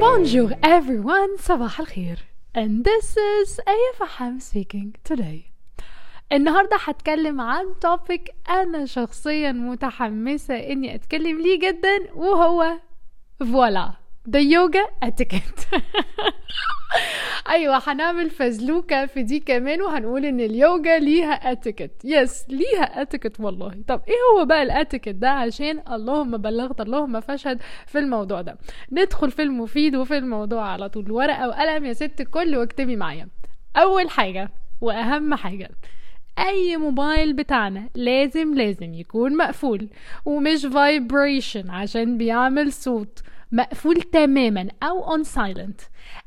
Bonjour 0.00 0.50
everyone, 0.62 1.36
صباح 1.38 1.80
الخير. 1.80 2.18
And 2.56 2.84
this 2.84 3.16
is 3.16 3.60
Aya 3.66 3.92
Faham 3.98 4.40
speaking 4.40 4.94
today. 5.04 5.50
النهاردة 6.32 6.76
هتكلم 6.84 7.40
عن 7.40 7.64
topic 7.86 8.30
أنا 8.50 8.86
شخصيا 8.86 9.52
متحمسة 9.52 10.54
إني 10.54 10.94
أتكلم 10.94 11.40
ليه 11.40 11.58
جدا 11.60 12.12
وهو 12.14 12.78
voilà 13.40 13.92
the 14.28 14.40
yoga 14.40 14.84
etiquette. 15.02 15.66
أيوه 17.48 17.82
هنعمل 17.86 18.30
فزلوكة 18.30 19.06
في 19.06 19.22
دي 19.22 19.40
كمان 19.40 19.82
وهنقول 19.82 20.24
إن 20.24 20.40
اليوجا 20.40 20.98
ليها 20.98 21.32
etiquette 21.52 21.90
yes 22.04 22.44
ليها 22.48 23.02
اتيكت 23.02 23.40
والله. 23.40 23.82
طب 23.88 24.02
إيه 24.08 24.14
هو 24.40 24.44
بقى 24.44 24.62
الاتيكت 24.62 25.08
ده؟ 25.14 25.30
عشان 25.30 25.82
اللهم 25.92 26.36
بلغت 26.36 26.80
اللهم 26.80 27.20
فاشهد 27.20 27.62
في 27.86 27.98
الموضوع 27.98 28.40
ده. 28.42 28.58
ندخل 28.92 29.30
في 29.30 29.42
المفيد 29.42 29.96
وفي 29.96 30.16
الموضوع 30.18 30.68
على 30.68 30.88
طول. 30.88 31.10
ورقة 31.12 31.48
وقلم 31.48 31.84
يا 31.84 31.92
ست 31.92 32.20
الكل 32.20 32.56
واكتبي 32.56 32.96
معايا. 32.96 33.28
أول 33.76 34.10
حاجة 34.10 34.50
وأهم 34.80 35.34
حاجة 35.34 35.70
أي 36.38 36.76
موبايل 36.76 37.32
بتاعنا 37.32 37.88
لازم 37.94 38.54
لازم 38.54 38.94
يكون 38.94 39.36
مقفول. 39.36 39.88
ومش 40.24 40.66
vibration 40.66 41.70
عشان 41.70 42.18
بيعمل 42.18 42.72
صوت. 42.72 43.22
مقفول 43.54 44.02
تماما 44.02 44.68
أو 44.82 45.10
on 45.10 45.24
silent 45.24 45.80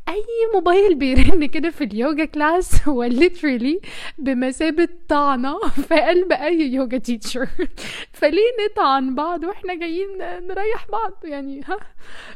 أي 0.10 0.24
موبايل 0.54 0.96
بيرن 0.96 1.46
كده 1.56 1.70
في 1.70 1.84
ال 1.84 2.26
yoga 2.26 2.54
class 2.54 2.88
هو 2.88 3.10
literally 3.10 3.88
بمثابة 4.18 4.90
طعنة 5.10 5.60
في 5.88 5.96
قلب 5.96 6.32
أي 6.32 6.74
yoga 6.74 6.98
teacher 6.98 7.48
فليه 8.20 8.52
نطعن 8.66 9.16
بعض 9.16 9.44
وإحنا 9.44 9.76
جايين 9.76 10.18
نريح 10.20 10.88
بعض؟ 10.92 11.26
يعني 11.26 11.62
ها؟ 11.66 11.78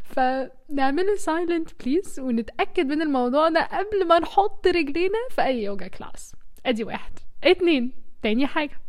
فنعمله 0.04 1.14
silent 1.14 1.70
please 1.84 2.20
ونتأكد 2.20 2.86
من 2.86 3.02
الموضوع 3.02 3.48
ده 3.48 3.68
قبل 3.72 4.06
ما 4.06 4.18
نحط 4.18 4.66
رجلينا 4.66 5.18
في 5.30 5.42
أي 5.42 5.62
yoga 5.62 5.88
class. 5.88 6.32
أدي 6.66 6.84
واحد. 6.84 7.12
اتنين. 7.44 7.92
تاني 8.22 8.46
حاجة. 8.46 8.80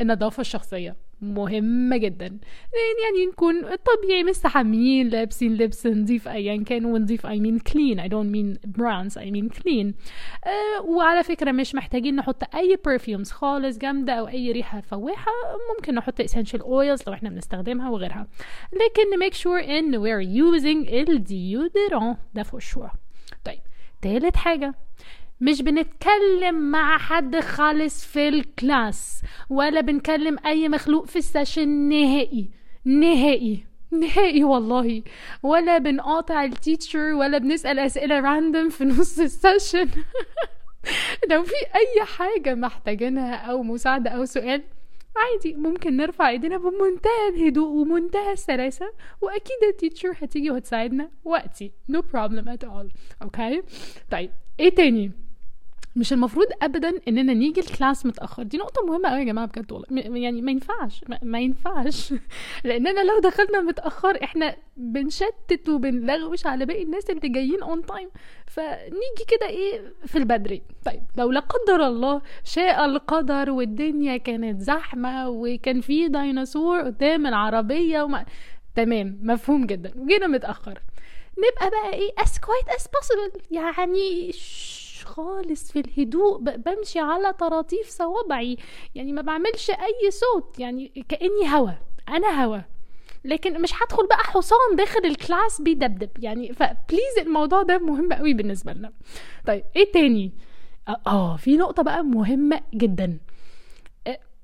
النظافة 0.00 0.40
الشخصية. 0.40 1.07
مهمة 1.20 1.96
جدا. 1.96 2.26
يعني 2.26 3.26
نكون 3.26 3.62
طبيعي 3.62 4.24
مستحمين 4.24 5.08
لابسين 5.08 5.54
لبس 5.56 5.86
نظيف 5.86 6.28
ايا 6.28 6.64
كان 6.64 6.84
ونظيف 6.84 7.26
I 7.26 7.30
mean 7.30 7.58
clean. 7.70 7.98
I 7.98 8.08
don't 8.08 8.30
mean 8.32 8.70
brands 8.78 9.16
I 9.16 9.30
mean 9.30 9.48
clean. 9.58 9.92
أه 10.46 10.82
وعلى 10.84 11.22
فكرة 11.22 11.52
مش 11.52 11.74
محتاجين 11.74 12.16
نحط 12.16 12.54
أي 12.54 12.78
perfumes 12.88 13.30
خالص 13.30 13.78
جامدة 13.78 14.12
أو 14.12 14.28
أي 14.28 14.52
ريحة 14.52 14.80
فواحة 14.80 15.32
ممكن 15.76 15.94
نحط 15.94 16.22
essential 16.22 16.60
oils 16.60 17.02
لو 17.06 17.12
إحنا 17.12 17.30
بنستخدمها 17.30 17.90
وغيرها. 17.90 18.26
لكن 18.72 19.28
make 19.28 19.34
sure 19.34 19.68
إن 19.68 19.98
we're 19.98 20.26
using 20.26 20.92
ال 20.92 21.04
deodorant 21.04 22.16
ده 22.34 22.42
for 22.44 22.60
sure. 22.60 22.96
طيب 23.44 23.60
تالت 24.02 24.36
حاجة. 24.36 24.74
مش 25.40 25.62
بنتكلم 25.62 26.70
مع 26.70 26.98
حد 26.98 27.40
خالص 27.40 28.04
في 28.04 28.28
ال 28.28 28.44
class 28.44 29.22
ولا 29.50 29.80
بنكلم 29.80 30.36
أي 30.46 30.68
مخلوق 30.68 31.06
في 31.06 31.16
ال 31.16 31.23
session 31.23 31.68
نهائي. 31.68 32.50
نهائي. 32.84 33.64
نهائي 33.90 34.44
والله. 34.44 35.02
ولا 35.42 35.78
بنقاطع 35.78 36.44
ال 36.44 36.53
teacher 36.53 37.12
ولا 37.12 37.38
بنسأل 37.38 37.78
أسئلة 37.78 38.20
random 38.20 38.68
في 38.68 38.84
نص 38.84 39.18
ال 39.18 39.26
session. 39.26 39.88
لو 41.30 41.42
في 41.42 41.54
أي 41.74 42.04
حاجة 42.04 42.54
محتاجينها 42.54 43.34
أو 43.34 43.62
مساعدة 43.62 44.10
أو 44.10 44.24
سؤال 44.24 44.62
عادي 45.16 45.54
ممكن 45.54 45.96
نرفع 45.96 46.28
إيدينا 46.28 46.56
بمنتهى 46.58 47.28
الهدوء 47.34 47.68
ومنتهى 47.68 48.32
السلاسة 48.32 48.92
وأكيد 49.20 49.64
ال 49.70 49.76
teacher 49.76 50.14
هتيجي 50.22 50.50
وهتساعدنا 50.50 51.10
وقتي. 51.24 51.72
No 51.92 51.96
problem 51.96 52.44
at 52.48 52.68
all. 52.68 52.86
okay 53.22 53.62
طيب 54.10 54.30
إيه 54.60 54.74
تاني؟ 54.74 55.27
مش 55.98 56.12
المفروض 56.12 56.46
ابدا 56.62 56.92
إننا 57.08 57.34
نيجي 57.34 57.60
ال 57.60 57.68
class 57.68 58.06
متأخر. 58.06 58.42
دي 58.42 58.56
نقطة 58.56 58.86
مهمة 58.86 59.08
قوي 59.08 59.18
يا 59.18 59.24
جماعة 59.24 59.46
بجد 59.46 59.72
والله. 59.72 59.86
يعني 60.18 60.42
ما 60.42 60.50
ينفعش 60.50 61.04
ما, 61.08 61.18
ما 61.22 61.40
ينفعش. 61.40 62.14
لأننا 62.64 63.04
لو 63.04 63.18
دخلنا 63.18 63.60
متأخر 63.60 64.24
إحنا 64.24 64.56
بنشتت 64.76 65.68
وبنلغوش 65.68 66.46
على 66.46 66.66
باقي 66.66 66.82
الناس 66.82 67.10
اللي 67.10 67.28
جايين 67.28 67.62
on 67.62 67.86
time 67.86 68.10
فنيجي 68.46 69.24
كده 69.28 69.48
إيه 69.48 69.92
في 70.06 70.18
البدري. 70.18 70.62
طيب 70.84 71.02
لو 71.16 71.30
لا 71.30 71.40
قدر 71.40 71.86
الله 71.86 72.22
شاء 72.44 72.84
القدر 72.84 73.50
والدنيا 73.50 74.16
كانت 74.16 74.60
زحمة 74.60 75.28
وكان 75.28 75.80
في 75.80 76.08
ديناصور 76.08 76.80
قدام 76.80 77.26
العربية 77.26 78.02
وما 78.02 78.24
تمام 78.74 79.18
مفهوم 79.22 79.66
جدا. 79.66 79.92
وجينا 79.96 80.26
متأخر. 80.26 80.82
نبقى 81.38 81.70
بقى 81.70 81.94
إيه 81.94 82.10
as 82.20 82.28
quiet 82.30 82.72
as 82.78 82.82
possible. 82.82 83.42
يعني 83.50 84.32
خالص 85.08 85.72
في 85.72 85.80
الهدوء 85.80 86.38
بمشي 86.40 86.98
على 86.98 87.32
طراطيف 87.32 87.88
صوابعي. 87.88 88.56
يعني 88.94 89.12
ما 89.12 89.22
بعملش 89.22 89.70
أي 89.70 90.10
صوت 90.10 90.58
يعني 90.58 91.04
كأني 91.08 91.54
هوا 91.56 91.70
أنا 92.08 92.44
هوا. 92.44 92.58
لكن 93.24 93.62
مش 93.62 93.72
هدخل 93.82 94.06
بقى 94.06 94.18
حصان 94.18 94.76
داخل 94.76 95.00
ال 95.04 95.13
class 95.13 95.60
بيدبدب. 95.60 96.10
يعني 96.18 96.52
ف 96.52 96.61
please 96.61 97.18
الموضوع 97.18 97.62
ده 97.62 97.78
مهم 97.78 98.12
قوي 98.12 98.34
بالنسبة 98.34 98.72
لنا. 98.72 98.92
طيب 99.46 99.64
إيه 99.76 99.92
تاني؟ 99.92 100.32
آه 101.06 101.36
في 101.36 101.56
نقطة 101.56 101.82
بقى 101.82 102.04
مهمة 102.04 102.60
جدا. 102.74 103.18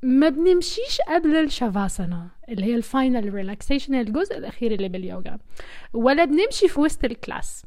ما 0.03 0.29
بنمشيش 0.29 1.01
قبل 1.09 1.37
ال 1.37 1.46
shavasana 1.46 2.29
اللي 2.49 2.65
هي 2.67 2.75
ال 2.75 2.85
final 2.85 3.35
relaxation 3.35 3.95
الجزء 3.95 4.39
الأخير 4.39 4.73
اللي 4.73 4.89
باليوجا 4.89 5.39
ولا 5.93 6.25
بنمشي 6.25 6.69
في 6.69 6.81
وسط 6.81 7.05
ال 7.05 7.13
class. 7.13 7.63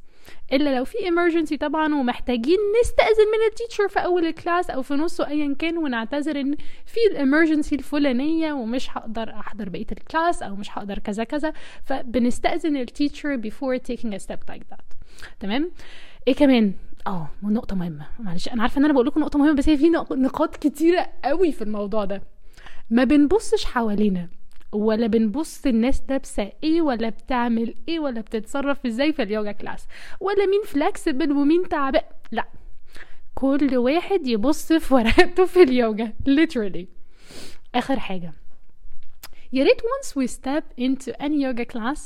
إلا 0.53 0.77
لو 0.77 0.85
في 0.85 0.97
emergency 0.97 1.57
طبعا 1.57 1.95
ومحتاجين 1.95 2.57
نستأذن 2.81 3.27
من 3.27 3.47
ال 3.49 3.54
teacher 3.54 3.87
في 3.87 3.99
أول 3.99 4.25
ال 4.25 4.32
class 4.32 4.69
أو 4.69 4.81
في 4.81 4.93
نصه 4.93 5.27
ايا 5.27 5.55
كان 5.59 5.77
ونعتذر 5.77 6.39
إن 6.39 6.55
في 6.85 6.99
ال 7.11 7.18
emergency 7.18 7.75
الفلانية 7.75 8.53
ومش 8.53 8.97
هقدر 8.97 9.29
أحضر 9.29 9.69
بقية 9.69 9.87
ال 9.91 10.00
class 10.00 10.43
أو 10.43 10.55
مش 10.55 10.77
هقدر 10.77 10.99
كذا 10.99 11.23
كذا. 11.23 11.53
فبنستأذن 11.83 12.77
ال 12.77 12.85
teacher 12.85 13.41
before 13.41 13.79
taking 13.91 14.13
a 14.13 14.19
step 14.19 14.53
like 14.53 14.63
that. 14.73 14.95
تمام؟ 15.39 15.71
إيه 16.27 16.35
كمان؟ 16.35 16.73
آه 17.07 17.29
نقطة 17.43 17.75
مهمة. 17.75 18.07
معلش 18.19 18.47
أنا 18.49 18.61
عارفة 18.61 18.79
إن 18.79 18.85
أنا 18.85 18.93
بقول 18.93 19.07
لكم 19.07 19.21
نقطة 19.21 19.39
مهمة 19.39 19.53
بس 19.53 19.69
هي 19.69 19.77
في 19.77 19.89
نقاط 20.11 20.57
كتيرة 20.57 21.09
قوي 21.23 21.51
في 21.51 21.61
الموضوع 21.61 22.05
ده. 22.05 22.21
ما 22.89 23.03
بنبصش 23.03 23.65
حوالينا. 23.65 24.29
ولا 24.71 25.07
بنبص 25.07 25.65
الناس 25.65 26.01
لابسة 26.09 26.51
إيه 26.63 26.81
ولا 26.81 27.09
بتعمل 27.09 27.75
إيه 27.87 27.99
ولا 27.99 28.21
بتتصرف 28.21 28.85
إزاي 28.85 29.13
في 29.13 29.23
اليوجا 29.23 29.51
class؟ 29.51 29.87
ولا 30.19 30.45
مين 30.45 30.61
flexible 30.65 31.31
ومين 31.31 31.69
تعبان؟ 31.69 32.01
لا. 32.31 32.45
كل 33.35 33.77
واحد 33.77 34.27
يبص 34.27 34.73
في 34.73 34.93
ورقته 34.93 35.45
في 35.45 35.61
اليوجا 35.63 36.13
literally. 36.29 36.85
آخر 37.75 37.99
حاجة. 37.99 38.33
يا 39.53 39.63
ريت 39.63 39.81
once 39.81 40.07
we 40.09 40.27
step 40.33 40.63
into 40.83 41.13
any 41.23 41.41
yoga 41.45 41.65
class 41.73 41.99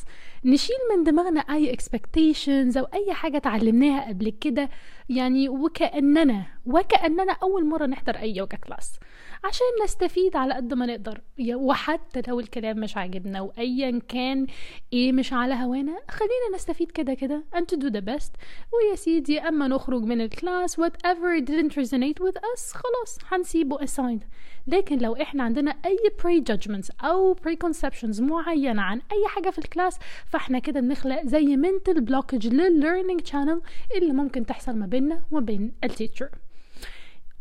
نشيل 0.46 0.76
من 0.98 1.04
دماغنا 1.04 1.40
أي 1.40 1.76
expectations 1.78 2.78
أو 2.78 2.84
أي 2.94 3.14
حاجة 3.14 3.38
اتعلمناها 3.38 4.10
قبل 4.10 4.30
كده 4.30 4.70
يعني 5.12 5.50
وكأننا 5.50 6.46
وكأننا 6.66 7.34
أول 7.44 7.66
مرة 7.66 7.86
نحضر 7.86 8.16
أي 8.16 8.36
يوجا 8.36 8.58
class 8.58 9.00
عشان 9.44 9.66
نستفيد 9.84 10.36
على 10.36 10.54
قد 10.54 10.74
ما 10.74 10.86
نقدر. 10.86 11.22
وحتى 11.54 12.22
لو 12.28 12.40
الكلام 12.40 12.80
مش 12.80 12.98
عاجبنا 12.98 13.42
وايا 13.42 14.00
كان 14.08 14.48
إيه 14.94 15.12
مش 15.12 15.34
على 15.34 15.54
هوانا 15.54 16.00
خلينا 16.10 16.56
نستفيد 16.56 16.92
كده 16.92 17.14
كده. 17.14 17.44
And 17.56 17.60
to 17.62 17.78
do 17.78 17.90
the 17.90 18.02
best. 18.02 18.32
ويا 18.74 18.96
سيدي 18.96 19.40
أما 19.40 19.68
نخرج 19.68 20.04
من 20.04 20.22
ال 20.22 20.31
class 20.31 20.80
whatever 20.82 21.42
didn't 21.46 21.72
resonate 21.74 22.24
with 22.24 22.38
us 22.38 22.74
خلاص 22.74 23.18
هنسيبه 23.32 23.78
aside 23.78 24.26
لكن 24.68 24.98
لو 24.98 25.16
إحنا 25.16 25.44
عندنا 25.44 25.72
أي 25.86 25.98
prejudgments 26.24 27.06
أو 27.06 27.36
preconceptions 27.36 28.22
معينة 28.22 28.82
عن 28.82 28.98
أي 29.12 29.28
حاجة 29.28 29.50
في 29.50 29.58
ال 29.58 29.65
class 29.65 30.00
فإحنا 30.26 30.60
كده 30.60 30.80
بنخلق 30.80 31.26
زي 31.26 31.58
mental 31.58 31.96
blockage 31.98 32.46
لل 32.50 32.66
learning 32.66 33.32
channel 33.32 33.60
اللي 33.98 34.14
ممكن 34.14 34.46
تحصل 34.46 34.76
ما 34.76 34.86
بيننا 35.02 35.24
وبين 35.32 35.74
ال 35.84 35.89
teacher 35.90 36.30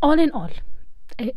all 0.07 0.19
in 0.19 0.33
all 0.35 0.61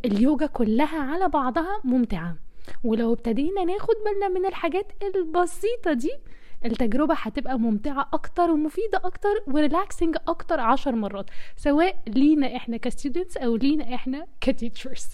اليوجا 0.05 0.45
كلها 0.45 0.99
على 1.01 1.29
بعضها 1.29 1.81
ممتعة 1.83 2.35
ولو 2.83 3.13
ابتدينا 3.13 3.63
ناخد 3.63 3.95
بالنا 4.05 4.27
من 4.29 4.45
الحاجات 4.45 4.91
البسيطة 5.15 5.93
دي 5.93 6.11
التجربة 6.65 7.15
هتبقى 7.17 7.59
ممتعة 7.59 8.09
أكتر 8.13 8.51
ومفيدة 8.51 8.97
أكتر 9.03 9.43
و 9.47 9.55
relaxing 9.55 10.15
أكتر 10.27 10.59
عشر 10.59 10.95
مرات 10.95 11.25
سواء 11.57 12.03
لينا 12.07 12.55
إحنا 12.55 12.77
ك 12.77 12.84
students 12.84 13.37
أو 13.37 13.55
لينا 13.55 13.95
إحنا 13.95 14.27
ك 14.41 14.48
teachers 14.48 15.07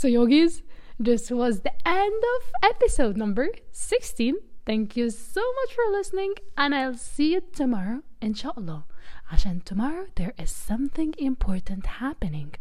So 0.00 0.06
yogis, 0.08 0.62
this 1.08 1.24
was 1.40 1.54
the 1.66 1.74
end 2.02 2.22
of 2.36 2.42
episode 2.72 3.16
number 3.16 3.48
16. 3.72 4.34
Thank 4.64 4.96
you 4.96 5.10
so 5.10 5.42
much 5.58 5.70
for 5.76 5.86
listening 5.98 6.34
and 6.56 6.72
I'll 6.74 6.94
see 6.94 7.32
you 7.34 7.40
tomorrow 7.60 8.00
inshallah. 8.22 8.84
عشان 9.31 9.61
tomorrow 9.65 10.05
there 10.15 10.33
is 10.37 10.51
something 10.51 11.13
important 11.17 11.85
happening. 11.85 12.55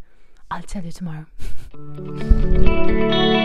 I'll 0.50 0.62
tell 0.62 0.84
you 0.84 0.92
tomorrow. 0.92 1.26